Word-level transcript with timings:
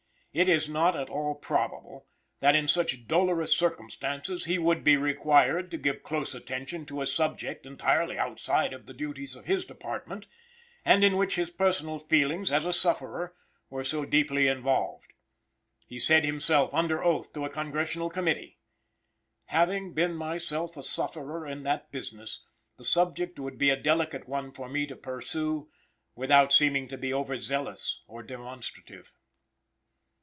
It 0.33 0.47
is 0.47 0.69
not 0.69 0.95
at 0.95 1.09
all 1.09 1.35
probable 1.35 2.07
that, 2.39 2.55
in 2.55 2.69
such 2.69 3.05
dolorous 3.05 3.53
circumstances, 3.53 4.45
he 4.45 4.57
would 4.57 4.81
be 4.81 4.95
required 4.95 5.69
to 5.71 5.77
give 5.77 6.03
close 6.03 6.33
attention 6.33 6.85
to 6.85 7.01
a 7.01 7.05
subject 7.05 7.65
entirely 7.65 8.17
outside 8.17 8.71
of 8.71 8.85
the 8.85 8.93
duties 8.93 9.35
of 9.35 9.43
his 9.43 9.65
department, 9.65 10.27
and 10.85 11.03
in 11.03 11.17
which 11.17 11.35
his 11.35 11.49
personal 11.49 11.99
feelings 11.99 12.49
as 12.49 12.65
a 12.65 12.71
sufferer 12.71 13.35
were 13.69 13.83
so 13.83 14.05
deeply 14.05 14.47
involved. 14.47 15.11
He 15.85 15.99
said 15.99 16.23
himself 16.23 16.73
under 16.73 17.03
oath 17.03 17.33
to 17.33 17.43
a 17.43 17.49
Congressional 17.49 18.09
Committee: 18.09 18.57
"Having 19.47 19.95
been 19.95 20.15
myself 20.15 20.77
a 20.77 20.83
sufferer 20.83 21.45
in 21.45 21.63
that 21.63 21.91
business, 21.91 22.45
the 22.77 22.85
subject 22.85 23.37
would 23.37 23.57
be 23.57 23.69
a 23.69 23.75
delicate 23.75 24.29
one 24.29 24.53
for 24.53 24.69
me 24.69 24.87
to 24.87 24.95
pursue 24.95 25.69
without 26.15 26.53
seeming 26.53 26.87
to 26.87 26.97
be 26.97 27.11
over 27.11 27.37
zealous 27.37 27.99
or 28.07 28.23
demonstrative." 28.23 29.11